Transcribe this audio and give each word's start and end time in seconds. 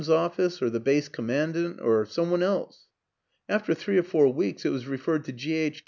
's 0.01 0.09
office 0.09 0.63
or 0.63 0.69
the 0.71 0.79
Base 0.79 1.07
Commandant 1.07 1.79
or 1.79 2.07
some 2.07 2.31
one 2.31 2.41
else. 2.41 2.87
After 3.47 3.75
three 3.75 3.99
or 3.99 4.03
four 4.03 4.33
weeks 4.33 4.65
it 4.65 4.69
was 4.71 4.87
referred 4.87 5.25
to 5.25 5.31
G. 5.31 5.71